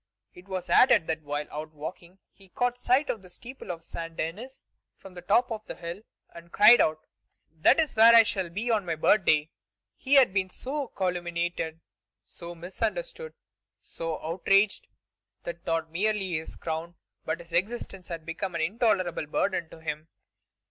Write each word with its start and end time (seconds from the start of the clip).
It 0.33 0.47
was 0.47 0.67
added 0.67 1.05
that 1.05 1.21
while 1.21 1.45
out 1.51 1.73
walking 1.75 2.17
he 2.31 2.49
caught 2.49 2.79
sight 2.79 3.07
of 3.11 3.21
the 3.21 3.29
steeple 3.29 3.69
of 3.69 3.83
Saint 3.83 4.17
Denis 4.17 4.65
from 4.95 5.13
the 5.13 5.21
top 5.21 5.51
of 5.51 5.63
the 5.67 5.75
hill, 5.75 6.01
and 6.33 6.51
cried 6.51 6.81
out: 6.81 7.05
"That 7.59 7.79
is 7.79 7.95
where 7.95 8.15
I 8.15 8.23
shall 8.23 8.49
be 8.49 8.71
on 8.71 8.83
my 8.83 8.95
birthday." 8.95 9.51
He 9.95 10.15
had 10.15 10.33
been 10.33 10.49
so 10.49 10.87
calumniated, 10.87 11.81
so 12.25 12.55
misunderstood, 12.55 13.35
so 13.79 14.19
outraged, 14.25 14.87
that 15.43 15.63
not 15.67 15.91
merely 15.91 16.31
his 16.31 16.55
crown 16.55 16.95
but 17.23 17.39
his 17.39 17.53
existence 17.53 18.07
had 18.07 18.25
become 18.25 18.55
an 18.55 18.61
intolerable 18.61 19.27
burden 19.27 19.69
to 19.69 19.81
him. 19.81 20.07